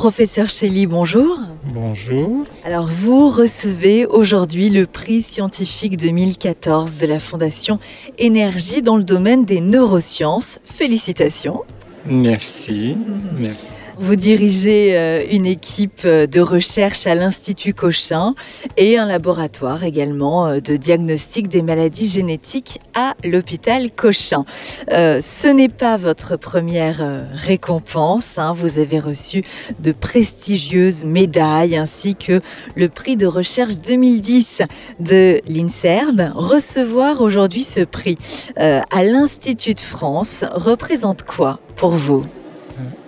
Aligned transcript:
Professeur 0.00 0.48
Shelley, 0.48 0.86
bonjour. 0.86 1.40
Bonjour. 1.74 2.44
Alors 2.64 2.86
vous 2.86 3.28
recevez 3.28 4.06
aujourd'hui 4.06 4.70
le 4.70 4.86
prix 4.86 5.20
scientifique 5.20 5.98
2014 5.98 6.96
de 6.96 7.06
la 7.06 7.20
Fondation 7.20 7.78
Énergie 8.16 8.80
dans 8.80 8.96
le 8.96 9.04
domaine 9.04 9.44
des 9.44 9.60
neurosciences. 9.60 10.58
Félicitations. 10.64 11.64
Merci. 12.06 12.96
Merci. 13.38 13.66
Vous 14.02 14.16
dirigez 14.16 14.96
euh, 14.96 15.26
une 15.30 15.44
équipe 15.44 16.06
euh, 16.06 16.26
de 16.26 16.40
recherche 16.40 17.06
à 17.06 17.14
l'Institut 17.14 17.74
Cochin 17.74 18.34
et 18.78 18.96
un 18.96 19.04
laboratoire 19.04 19.84
également 19.84 20.46
euh, 20.46 20.60
de 20.60 20.76
diagnostic 20.76 21.48
des 21.48 21.60
maladies 21.60 22.08
génétiques 22.08 22.80
à 22.94 23.14
l'hôpital 23.24 23.90
Cochin. 23.90 24.46
ce 24.88 25.52
n'est 25.52 25.68
pas 25.68 25.98
votre 25.98 26.36
première 26.36 27.26
récompense. 27.34 28.38
Hein. 28.38 28.54
Vous 28.56 28.78
avez 28.78 28.98
reçu 28.98 29.42
de 29.80 29.92
prestigieuses 29.92 31.04
médailles 31.04 31.76
ainsi 31.76 32.14
que 32.16 32.40
le 32.76 32.88
prix 32.88 33.18
de 33.18 33.26
recherche 33.26 33.76
2010 33.84 34.62
de 35.00 35.42
l'INSERB. 35.46 36.32
Recevoir 36.34 37.20
aujourd'hui 37.20 37.64
ce 37.64 37.80
prix 37.80 38.16
à 38.56 39.04
l'Institut 39.04 39.74
de 39.74 39.80
France 39.80 40.44
représente 40.54 41.22
quoi 41.22 41.60
pour 41.76 41.90
vous? 41.90 42.22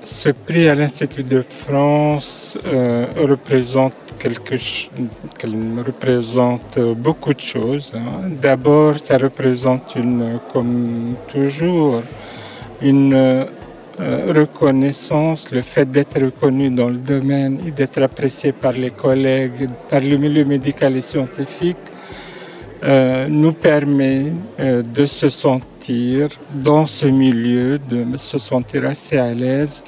Ce 0.03 0.31
prix 0.31 0.69
à 0.69 0.75
l'Institut 0.75 1.23
de 1.23 1.43
France 1.43 2.59
euh, 2.67 3.07
représente 3.17 3.95
quelque 4.19 4.57
représente 5.85 6.79
beaucoup 6.97 7.35
de 7.35 7.41
choses. 7.41 7.93
Hein. 7.97 8.31
D'abord, 8.41 8.99
ça 8.99 9.19
représente 9.19 9.95
une, 9.97 10.39
comme 10.53 11.17
toujours, 11.29 12.03
une 12.81 13.47
euh, 14.01 14.33
reconnaissance, 14.35 15.53
le 15.53 15.61
fait 15.61 15.85
d'être 15.91 16.19
reconnu 16.19 16.71
dans 16.71 16.89
le 16.89 16.97
domaine 16.97 17.61
et 17.67 17.71
d'être 17.71 18.03
apprécié 18.03 18.53
par 18.53 18.73
les 18.73 18.91
collègues, 18.91 19.69
par 19.91 20.01
le 20.01 20.17
milieu 20.17 20.45
médical 20.47 20.97
et 20.97 21.03
scientifique, 21.03 21.77
euh, 22.85 23.29
nous 23.29 23.53
permet 23.53 24.33
euh, 24.59 24.83
de 24.83 25.05
se 25.05 25.29
sentir 25.29 26.31
dans 26.53 26.85
ce 26.85 27.07
milieu, 27.07 27.79
de 27.79 28.05
se 28.17 28.39
sentir 28.39 28.85
assez 28.87 29.19
à 29.19 29.33
l'aise 29.33 29.85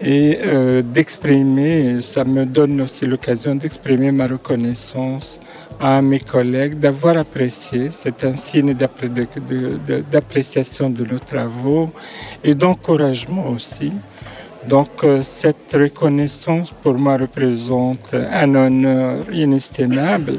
et 0.00 0.38
euh, 0.42 0.82
d'exprimer, 0.82 2.00
ça 2.00 2.24
me 2.24 2.44
donne 2.44 2.80
aussi 2.80 3.06
l'occasion 3.06 3.54
d'exprimer 3.54 4.10
ma 4.10 4.26
reconnaissance 4.26 5.38
à 5.78 6.02
mes 6.02 6.18
collègues, 6.18 6.80
d'avoir 6.80 7.16
apprécié, 7.16 7.90
c'est 7.92 8.24
un 8.24 8.34
signe 8.34 8.74
d'appréciation 10.10 10.90
de 10.90 11.04
nos 11.04 11.20
travaux 11.20 11.90
et 12.42 12.56
d'encouragement 12.56 13.46
aussi. 13.50 13.92
Donc 14.68 15.04
cette 15.22 15.72
reconnaissance 15.74 16.72
pour 16.72 16.98
moi 16.98 17.18
représente 17.18 18.14
un 18.14 18.54
honneur 18.54 19.24
inestimable 19.32 20.38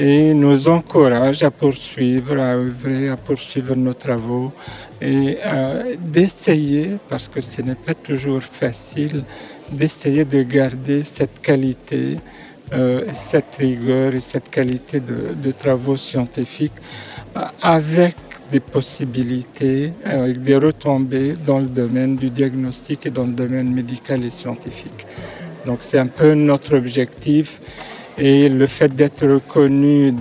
et 0.00 0.32
nous 0.32 0.68
encourage 0.68 1.42
à 1.42 1.50
poursuivre, 1.50 2.38
à 2.38 2.54
œuvrer, 2.54 3.08
à 3.08 3.16
poursuivre 3.16 3.74
nos 3.74 3.94
travaux 3.94 4.52
et 5.00 5.38
euh, 5.44 5.96
d'essayer, 5.98 6.90
parce 7.08 7.26
que 7.26 7.40
ce 7.40 7.62
n'est 7.62 7.74
pas 7.74 7.94
toujours 7.94 8.42
facile, 8.42 9.24
d'essayer 9.72 10.24
de 10.24 10.44
garder 10.44 11.02
cette 11.02 11.40
qualité, 11.40 12.16
euh, 12.72 13.06
cette 13.12 13.56
rigueur 13.56 14.14
et 14.14 14.20
cette 14.20 14.48
qualité 14.50 15.00
de, 15.00 15.50
travaux 15.50 15.96
scientifiques 15.96 16.80
euh, 17.36 17.40
avec 17.60 18.14
des 18.52 18.60
possibilités, 18.60 19.92
avec 20.04 20.40
des 20.40 20.56
retombées 20.56 21.34
dans 21.44 21.58
le 21.58 21.66
domaine 21.66 22.14
du 22.14 22.30
diagnostic 22.30 23.06
et 23.06 23.10
dans 23.10 23.24
le 23.24 23.32
domaine 23.32 23.74
médical 23.74 24.24
et 24.24 24.30
scientifique. 24.30 25.06
Donc 25.66 25.78
c'est 25.80 25.98
un 25.98 26.06
peu 26.06 26.34
notre 26.34 26.76
objectif 26.76 27.60
et 28.18 28.48
le 28.48 28.66
fait 28.66 28.94
d'être 28.94 29.26
reconnu 29.26 30.12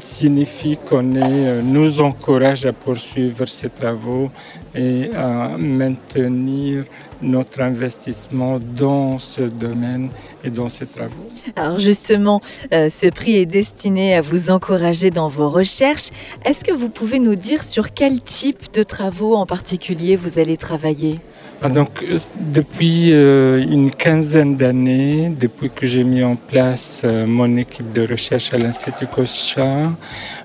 signifie 0.00 0.78
qu'on 0.88 1.14
euh, 1.16 1.60
nous 1.62 2.00
encourage 2.00 2.64
à 2.64 2.72
poursuivre 2.72 3.44
ces 3.44 3.68
travaux 3.68 4.30
et 4.74 5.10
à 5.14 5.56
maintenir 5.58 6.84
notre 7.20 7.60
investissement 7.60 8.58
dans 8.58 9.18
ce 9.18 9.42
domaine 9.42 10.08
et 10.42 10.50
dans 10.50 10.68
ces 10.68 10.86
travaux. 10.86 11.28
Alors 11.54 11.78
justement, 11.78 12.40
euh, 12.72 12.88
ce 12.88 13.06
prix 13.08 13.36
est 13.36 13.46
destiné 13.46 14.14
à 14.14 14.20
vous 14.20 14.50
encourager 14.50 15.10
dans 15.10 15.28
vos 15.28 15.48
recherches. 15.48 16.08
Est-ce 16.44 16.64
que 16.64 16.72
vous 16.72 16.88
pouvez 16.88 17.18
nous 17.18 17.36
dire 17.36 17.62
sur 17.62 17.92
quel 17.92 18.20
type 18.20 18.72
de 18.72 18.82
travaux 18.82 19.34
en 19.36 19.46
particulier 19.46 20.16
vous 20.16 20.38
allez 20.38 20.56
travailler? 20.56 21.20
Donc, 21.68 22.02
euh, 22.02 22.18
depuis 22.40 23.12
euh, 23.12 23.62
une 23.62 23.90
quinzaine 23.90 24.56
d'années, 24.56 25.32
depuis 25.38 25.70
que 25.70 25.86
j'ai 25.86 26.02
mis 26.02 26.22
en 26.22 26.34
place 26.34 27.02
euh, 27.04 27.26
mon 27.26 27.56
équipe 27.56 27.92
de 27.92 28.06
recherche 28.06 28.52
à 28.52 28.58
l'Institut 28.58 29.06
Cochin, 29.06 29.96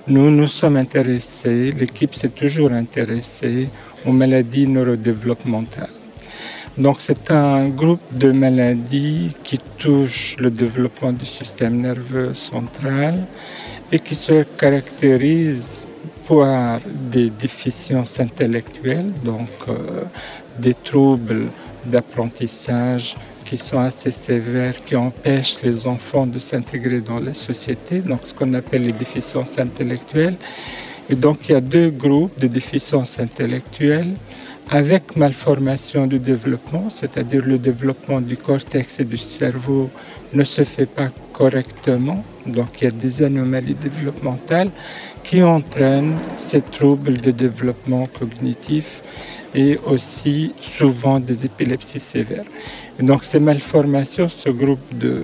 nous 0.07 0.29
nous 0.29 0.47
sommes 0.47 0.78
intéressés, 0.78 1.72
l'équipe 1.72 2.13
s'est 2.13 2.29
toujours 2.29 2.72
intéressée 2.72 3.67
aux 4.05 4.11
maladies 4.11 4.67
neurodéveloppementales. 4.67 5.89
Donc 6.78 6.97
c'est 7.00 7.31
un 7.31 7.67
groupe 7.69 8.01
de 8.11 8.31
maladies 8.31 9.35
qui 9.44 9.57
touchent 9.79 10.38
le 10.38 10.51
développement 10.51 11.11
du 11.11 11.25
système 11.25 11.81
nerveux 11.81 12.35
central 12.35 13.25
et 13.91 13.97
qui 13.99 14.13
se 14.13 14.44
caractérisent 14.44 15.88
par 16.27 16.79
des 17.11 17.29
déficiences 17.29 18.19
intellectuelles, 18.19 19.11
donc 19.23 19.49
des 20.59 20.73
troubles 20.73 21.47
d'apprentissage 21.85 23.15
qui 23.45 23.57
sont 23.57 23.79
assez 23.79 24.11
sévères, 24.11 24.83
qui 24.83 24.95
empêchent 24.95 25.57
les 25.63 25.87
enfants 25.87 26.27
de 26.27 26.39
s'intégrer 26.39 26.99
dans 26.99 27.19
la 27.19 27.33
société, 27.33 27.99
donc 27.99 28.21
ce 28.23 28.33
qu'on 28.33 28.53
appelle 28.53 28.83
les 28.83 28.91
déficiences 28.91 29.57
intellectuelles. 29.57 30.35
Et 31.09 31.16
donc 31.16 31.47
il 31.47 31.53
y 31.53 31.55
a 31.55 31.61
deux 31.61 31.89
groupes 31.89 32.37
de 32.37 32.47
déficiences 32.47 33.19
intellectuelles 33.19 34.13
avec 34.69 35.16
malformation 35.16 36.07
du 36.07 36.19
développement, 36.19 36.89
c'est-à-dire 36.89 37.45
le 37.45 37.57
développement 37.57 38.19
du 38.19 38.35
cortex 38.35 38.99
et 38.99 39.05
du 39.05 39.17
cerveau 39.17 39.89
ne 40.33 40.43
se 40.43 40.66
fait 40.66 40.85
pas 40.85 41.09
correctement, 41.31 42.21
donc 42.47 42.81
il 42.81 42.85
y 42.85 42.88
a 42.88 42.91
des 42.91 43.24
anomalies 43.24 43.75
développementales 43.75 44.69
qui 45.24 45.44
entraînent 45.44 46.18
ces 46.35 46.62
troubles 46.62 47.18
de 47.22 47.31
développement 47.31 48.06
cognitif 48.19 49.02
et 49.53 49.80
aussi 49.85 50.53
souvent 50.59 51.19
des 51.19 51.46
épilepsies 51.46 52.00
sévères. 52.00 52.46
donc 53.00 53.24
ces 53.24 53.40
malformations, 53.40 54.30
ce 54.30 54.50
groupe 54.50 54.97
de, 54.97 55.24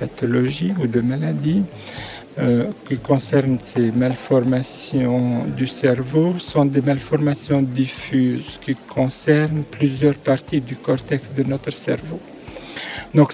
pathologies 0.00 0.72
ou 0.82 0.86
de 0.86 1.00
maladies 1.00 1.62
euh, 2.38 2.66
qui 2.88 2.96
concernent 2.98 3.58
ces 3.60 3.90
malformations 3.90 5.44
du 5.56 5.66
cerveau 5.66 6.34
sont 6.38 6.66
des 6.66 6.80
malformations 6.80 7.62
diffuses 7.62 8.60
qui 8.64 8.74
concernent 8.74 9.64
plusieurs 9.70 10.14
parties 10.14 10.60
du 10.60 10.76
cortex 10.76 11.32
de 11.36 11.42
notre 11.42 11.72
cerveau. 11.72 12.20
Donc 13.14 13.32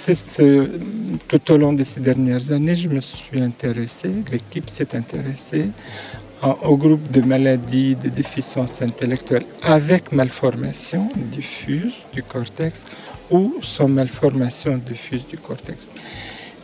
tout 1.29 1.53
au 1.53 1.57
long 1.57 1.73
de 1.73 1.85
ces 1.85 2.01
dernières 2.01 2.53
années, 2.53 2.75
je 2.75 2.89
me 2.89 3.01
suis 3.01 3.41
intéressé, 3.41 4.11
l'équipe 4.31 4.69
s'est 4.69 4.95
intéressée 4.97 5.71
au 6.63 6.77
groupe 6.77 7.11
de 7.11 7.23
maladies 7.23 7.97
de 7.97 8.09
déficience 8.09 8.83
intellectuelle 8.83 9.47
avec 9.63 10.13
malformation 10.13 11.09
diffuse 11.33 11.95
du 12.13 12.23
cortex 12.23 12.85
ou 13.31 13.55
sans 13.63 13.89
malformation 13.89 14.77
diffuse 14.77 15.27
du 15.27 15.39
cortex. 15.39 15.89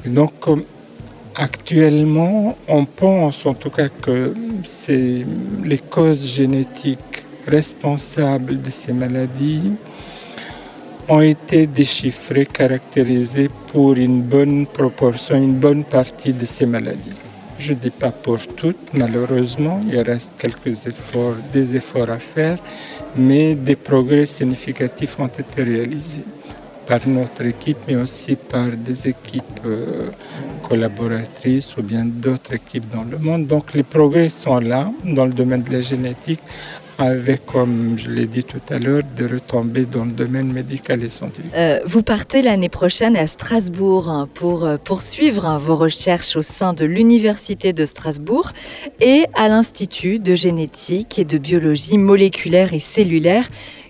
donc, 0.05 0.33
actuellement, 1.35 2.57
on 2.69 2.85
pense 2.85 3.47
en 3.47 3.55
tout 3.55 3.71
cas 3.71 3.89
que 3.89 4.35
c'est 4.65 5.25
les 5.65 5.79
causes 5.79 6.27
génétiques 6.27 7.25
responsables 7.47 8.61
de 8.61 8.71
ces 8.71 8.93
maladies 8.93 9.73
ont 11.11 11.21
été 11.21 11.67
déchiffrées, 11.67 12.47
caractérisées 12.47 13.51
pour 13.73 13.95
une 13.95 14.23
bonne 14.23 14.65
proportion, 14.67 15.35
une 15.37 15.59
bonne 15.59 15.83
partie 15.83 16.33
de 16.33 16.45
ces 16.45 16.67
maladies. 16.67 17.19
Je 17.59 17.73
ne 17.73 17.79
dis 17.79 17.91
pas 17.91 18.13
pour 18.13 18.39
toutes, 18.47 18.95
malheureusement, 18.95 19.81
il 19.91 19.99
reste 20.01 20.37
quelques 20.39 20.87
efforts, 20.87 21.35
des 21.53 21.75
efforts 21.75 22.11
à 22.11 22.21
faire, 22.21 22.59
mais 23.17 23.57
des 23.57 23.75
progrès 23.75 24.25
significatifs 24.25 25.19
ont 25.19 25.27
été 25.27 25.63
réalisés 25.65 26.25
par 26.87 27.01
notre 27.09 27.45
équipe, 27.45 27.79
mais 27.89 27.97
aussi 27.97 28.37
par 28.37 28.69
des 28.69 29.09
équipes 29.09 29.61
euh, 29.67 30.11
collaboratrices 30.69 31.77
ou 31.77 31.83
bien 31.83 32.05
d'autres 32.05 32.55
équipes 32.55 32.89
dans 32.89 33.05
le 33.05 33.19
monde. 33.19 33.49
Donc 33.49 33.75
les 33.75 33.83
progrès 33.83 34.29
sont 34.29 34.61
là 34.61 34.91
dans 35.05 35.25
le 35.25 35.33
domaine 35.33 35.65
de 35.65 35.73
la 35.73 35.81
génétique 35.81 36.41
avec, 37.01 37.47
comme 37.47 37.97
je 37.99 38.11
l'ai 38.11 38.27
dit 38.27 38.45
tout 38.45 38.61
à 38.69 38.79
l'heure, 38.79 39.03
des 39.17 39.27
retombées 39.27 39.87
dans 39.87 40.05
le 40.05 40.13
domaine 40.13 40.53
médical 40.53 41.03
et 41.03 41.09
scientifique. 41.09 41.51
Euh, 41.57 41.81
vous 41.87 42.03
partez 42.03 42.43
l'année 42.43 42.69
prochaine 42.69 43.17
à 43.17 43.27
Strasbourg 43.27 44.09
hein, 44.09 44.29
pour 44.33 44.65
euh, 44.65 44.77
poursuivre 44.77 45.47
hein, 45.47 45.59
vos 45.59 45.77
recherches 45.77 46.37
au 46.37 46.43
sein 46.43 46.73
de 46.73 46.85
l'Université 46.85 47.73
de 47.73 47.87
Strasbourg 47.87 48.53
et 49.01 49.25
à 49.35 49.49
l'Institut 49.49 50.19
de 50.19 50.35
génétique 50.35 51.19
et 51.19 51.25
de 51.25 51.39
biologie 51.39 51.99
moléculaire 51.99 52.75
et 52.75 52.81
cellulaire. 52.81 53.49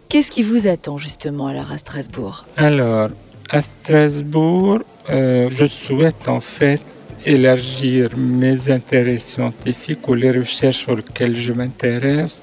Qu'est-ce 0.08 0.30
qui 0.30 0.42
vous 0.42 0.66
attend 0.66 0.98
justement 0.98 1.46
alors 1.48 1.70
à 1.72 1.78
Strasbourg? 1.78 2.44
Alors, 2.56 3.08
À 3.52 3.60
Strasbourg, 3.62 4.78
euh, 5.10 5.50
je 5.50 5.66
souhaite 5.66 6.28
en 6.28 6.40
fait 6.40 6.80
élargir 7.26 8.10
mes 8.16 8.70
intérêts 8.70 9.18
scientifiques 9.18 10.06
ou 10.08 10.14
les 10.14 10.30
recherches 10.30 10.88
auxquelles 10.88 11.36
je 11.36 11.52
m'intéresse 11.52 12.42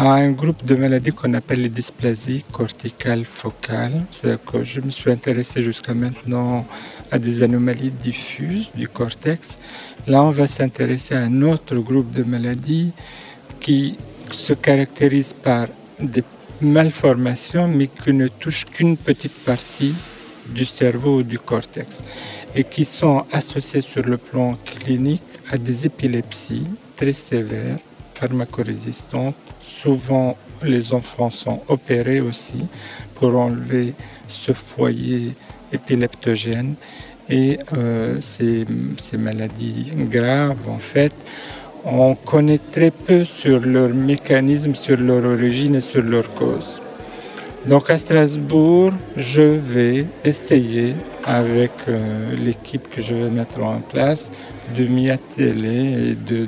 à 0.00 0.14
un 0.14 0.30
groupe 0.30 0.64
de 0.64 0.76
maladies 0.76 1.12
qu'on 1.12 1.34
appelle 1.34 1.60
les 1.60 1.68
dysplasies 1.68 2.42
corticales 2.50 3.26
focales. 3.26 4.00
C'est-à-dire 4.10 4.42
que 4.42 4.64
je 4.64 4.80
me 4.80 4.90
suis 4.90 5.10
intéressé 5.10 5.62
jusqu'à 5.62 5.92
maintenant 5.92 6.66
à 7.10 7.18
des 7.18 7.42
anomalies 7.42 7.90
diffuses 7.90 8.70
du 8.74 8.88
cortex. 8.88 9.58
Là, 10.06 10.22
on 10.22 10.30
va 10.30 10.46
s'intéresser 10.46 11.14
à 11.16 11.20
un 11.20 11.42
autre 11.42 11.76
groupe 11.76 12.12
de 12.12 12.22
maladies 12.22 12.92
qui 13.60 13.98
se 14.30 14.54
caractérise 14.54 15.34
par 15.34 15.66
des 16.00 16.24
malformations, 16.62 17.68
mais 17.68 17.88
qui 17.88 18.14
ne 18.14 18.28
touchent 18.28 18.64
qu'une 18.64 18.96
petite 18.96 19.44
partie 19.44 19.94
du 20.48 20.64
cerveau 20.64 21.18
ou 21.18 21.22
du 21.22 21.38
cortex, 21.38 22.02
et 22.54 22.64
qui 22.64 22.86
sont 22.86 23.26
associées 23.32 23.82
sur 23.82 24.06
le 24.06 24.16
plan 24.16 24.56
clinique 24.64 25.22
à 25.50 25.58
des 25.58 25.84
épilepsies 25.84 26.66
très 26.96 27.12
sévères, 27.12 27.76
pharmacorésistantes. 28.20 29.34
Souvent, 29.60 30.36
les 30.62 30.92
enfants 30.92 31.30
sont 31.30 31.62
opérés 31.68 32.20
aussi 32.20 32.66
pour 33.14 33.36
enlever 33.36 33.94
ce 34.28 34.52
foyer 34.52 35.34
épileptogène. 35.72 36.74
Et 37.28 37.58
euh, 37.76 38.20
ces, 38.20 38.66
ces 38.98 39.16
maladies 39.16 39.92
graves, 40.10 40.68
en 40.68 40.78
fait, 40.78 41.12
on 41.84 42.14
connaît 42.14 42.60
très 42.72 42.90
peu 42.90 43.24
sur 43.24 43.60
leur 43.60 43.90
mécanisme, 43.90 44.74
sur 44.74 44.98
leur 44.98 45.24
origine 45.24 45.76
et 45.76 45.80
sur 45.80 46.02
leur 46.02 46.28
cause. 46.34 46.82
Donc 47.66 47.90
à 47.90 47.98
Strasbourg, 47.98 48.92
je 49.18 49.42
vais 49.42 50.06
essayer 50.24 50.94
avec 51.24 51.70
euh, 51.88 52.34
l'équipe 52.34 52.88
que 52.88 53.02
je 53.02 53.14
vais 53.14 53.28
mettre 53.28 53.62
en 53.62 53.80
place 53.80 54.30
de 54.74 54.84
m'y 54.84 55.10
atteler 55.10 56.10
et 56.10 56.14
de, 56.14 56.46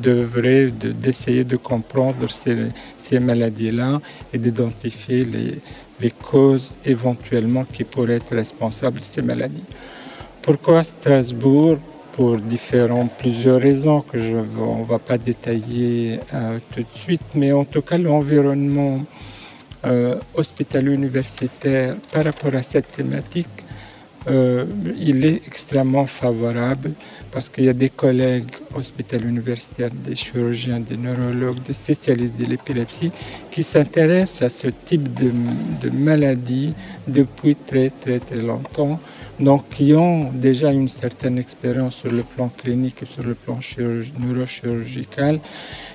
d'œuvrer, 0.00 0.66
de, 0.66 0.92
d'essayer 0.92 1.42
de, 1.42 1.56
comprendre 1.56 2.30
ces, 2.30 2.56
ces 2.96 3.18
maladies-là 3.18 4.00
et 4.32 4.38
d'identifier 4.38 5.24
les, 5.24 5.58
les 6.00 6.10
causes 6.12 6.78
éventuellement 6.84 7.64
qui 7.64 7.82
pourraient 7.82 8.14
être 8.14 8.36
responsables 8.36 9.00
de 9.00 9.04
ces 9.04 9.22
maladies. 9.22 9.64
Pourquoi 10.42 10.84
Strasbourg? 10.84 11.78
Pour 12.12 12.36
différentes, 12.36 13.12
plusieurs 13.18 13.60
raisons 13.60 14.02
que 14.02 14.18
je 14.18 14.34
ne 14.34 14.84
va 14.86 14.98
pas 14.98 15.16
détailler 15.16 16.18
euh, 16.34 16.58
tout 16.74 16.80
de 16.80 16.98
suite, 16.98 17.22
mais 17.34 17.52
en 17.52 17.64
tout 17.64 17.82
cas 17.82 17.96
l'environnement 17.96 19.00
euh, 19.84 20.16
hospitalo-universitaire 20.34 21.96
par 22.12 22.24
rapport 22.24 22.54
à 22.54 22.62
cette 22.62 22.90
thématique, 22.90 23.48
euh, 24.28 24.66
il 24.98 25.24
est 25.24 25.40
extrêmement 25.46 26.04
favorable 26.06 26.92
parce 27.32 27.48
qu'il 27.48 27.64
y 27.64 27.68
a 27.70 27.72
des 27.72 27.88
collègues 27.88 28.50
hospitalo-universitaires, 28.74 29.90
des 29.90 30.14
chirurgiens, 30.14 30.80
des 30.80 30.98
neurologues, 30.98 31.60
des 31.62 31.72
spécialistes 31.72 32.38
de 32.38 32.44
l'épilepsie 32.44 33.10
qui 33.50 33.62
s'intéressent 33.62 34.42
à 34.42 34.50
ce 34.50 34.68
type 34.68 35.14
de, 35.14 35.32
de 35.80 35.88
maladie 35.88 36.74
depuis 37.08 37.56
très 37.56 37.88
très 37.88 38.20
très 38.20 38.42
longtemps 38.42 39.00
donc 39.40 39.68
qui 39.70 39.94
ont 39.94 40.30
déjà 40.32 40.70
une 40.70 40.88
certaine 40.88 41.38
expérience 41.38 41.96
sur 41.96 42.12
le 42.12 42.22
plan 42.22 42.48
clinique 42.48 43.02
et 43.02 43.06
sur 43.06 43.22
le 43.22 43.34
plan 43.34 43.58
neurochirurgical. 44.20 45.40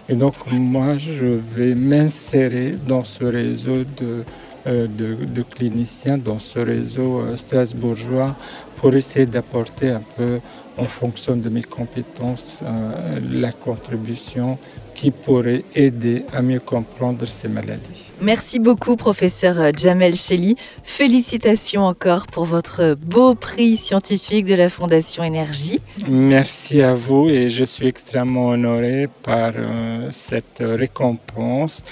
Et 0.09 0.15
donc 0.15 0.33
moi, 0.51 0.97
je 0.97 1.39
vais 1.55 1.75
m'insérer 1.75 2.75
dans 2.87 3.03
ce 3.03 3.23
réseau 3.23 3.83
de, 3.99 4.23
euh, 4.67 4.87
de, 4.87 5.43
cliniciens, 5.43 6.17
dans 6.17 6.39
ce 6.39 6.59
réseau 6.59 7.19
euh, 7.19 7.37
strasbourgeois, 7.37 8.35
pour 8.77 8.95
essayer 8.95 9.25
d'apporter 9.27 9.89
un 9.89 10.01
peu, 10.17 10.39
en 10.77 10.83
fonction 10.83 11.35
de 11.35 11.49
mes 11.49 11.63
compétences, 11.63 12.61
euh, 12.63 13.19
la 13.31 13.51
contribution 13.51 14.57
qui 14.95 15.11
pourrait 15.11 15.63
aider 15.75 16.23
à 16.33 16.41
mieux 16.41 16.59
comprendre 16.59 17.25
ces 17.25 17.47
maladies. 17.47 18.11
Merci 18.21 18.59
beaucoup, 18.59 18.95
professeur 18.95 19.57
Jamel 19.77 20.15
Cheli. 20.15 20.55
Félicitations 20.83 21.85
encore 21.85 22.27
pour 22.27 22.45
votre 22.45 22.95
beau 22.95 23.35
prix 23.35 23.77
scientifique 23.77 24.45
de 24.45 24.55
la 24.55 24.69
Fondation 24.69 25.23
Énergie. 25.23 25.79
Merci 26.07 26.81
à 26.81 26.93
vous 26.93 27.29
et 27.29 27.49
je 27.49 27.63
suis 27.63 27.87
extrêmement 27.87 28.47
honoré 28.49 29.07
par 29.23 29.51
euh, 29.55 30.07
cette 30.11 30.61
récompense 30.61 31.83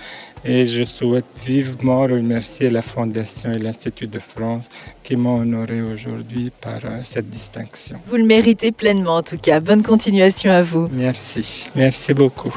et 0.46 0.66
je 0.66 0.84
souhaite 0.84 1.26
vivement 1.46 2.02
remercier 2.02 2.70
la 2.70 2.82
Fondation 2.82 3.52
et 3.52 3.60
l'Institut 3.60 4.08
de 4.08 4.20
France 4.20 4.70
qui 5.04 5.16
m'ont 5.16 5.40
honoré 5.42 5.82
aujourd'hui 5.82 6.52
par 6.62 6.80
euh, 6.86 7.02
cette 7.04 7.30
distinction. 7.30 8.00
Vous 8.08 8.18
le 8.18 8.26
méritez 8.26 8.72
pleinement 8.72 9.18
en 9.18 9.24
tout 9.24 9.38
cas. 9.38 9.60
Bonne 9.60 9.84
continuation 9.84 10.52
à 10.52 10.62
vous. 10.62 10.88
Merci. 10.92 11.70
Merci 11.76 12.14
beaucoup. 12.14 12.54